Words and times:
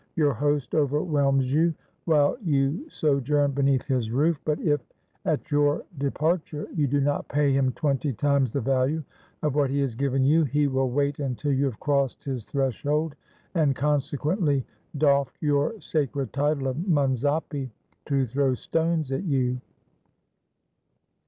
Your 0.15 0.33
host 0.33 0.73
overwhelms 0.73 1.53
you 1.53 1.75
while 2.05 2.35
you 2.43 2.89
sojourn 2.89 3.51
beneath 3.51 3.83
his 3.83 4.09
roof; 4.09 4.41
but 4.45 4.59
if 4.59 4.81
at 5.25 5.51
your 5.51 5.83
departure 5.99 6.67
you 6.75 6.87
do 6.87 6.99
not 6.99 7.27
pay 7.27 7.53
him 7.53 7.71
twenty 7.73 8.11
times 8.11 8.51
the 8.51 8.61
value 8.61 9.03
of 9.43 9.53
what 9.53 9.69
he 9.69 9.79
has 9.81 9.93
given 9.93 10.23
you, 10.25 10.43
he 10.43 10.65
will 10.65 10.89
wait 10.89 11.19
until 11.19 11.51
you 11.51 11.65
have 11.65 11.79
crossed 11.79 12.23
his 12.23 12.45
threshold, 12.45 13.13
and 13.53 13.75
consequently 13.75 14.65
doffed 14.97 15.37
your 15.39 15.79
sacred 15.79 16.33
title 16.33 16.67
of 16.67 16.77
monzapi, 16.77 17.69
to 18.07 18.25
throw 18.25 18.55
stones 18.55 19.11
at 19.11 19.21
you. 19.25 19.61